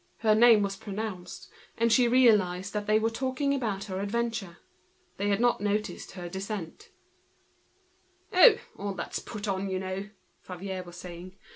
Her 0.21 0.33
name 0.33 0.63
was 0.63 0.75
pronounced, 0.77 1.47
and 1.77 1.93
she 1.93 2.09
felt 2.09 2.65
that 2.73 2.87
they 2.87 2.97
were 2.97 3.11
talking 3.11 3.53
about 3.53 3.83
her 3.83 3.99
adventure. 3.99 4.57
They 5.17 5.29
had 5.29 5.39
not 5.39 5.61
noticed 5.61 6.13
her. 6.13 6.27
"Oh! 8.33 8.57
all 8.75 8.95
that's 8.95 9.19
put 9.19 9.47
on, 9.47 9.69
you 9.69 9.77
know," 9.77 10.09
Favier 10.41 10.81
was 10.81 10.95
saying. 10.97 11.35